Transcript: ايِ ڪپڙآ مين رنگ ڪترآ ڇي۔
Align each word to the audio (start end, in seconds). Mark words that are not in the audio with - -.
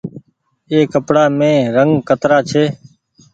ايِ 0.71 0.79
ڪپڙآ 0.93 1.23
مين 1.37 1.57
رنگ 1.77 1.91
ڪترآ 2.07 2.37
ڇي۔ 2.49 2.63